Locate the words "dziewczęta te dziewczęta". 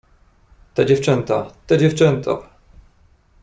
0.85-2.37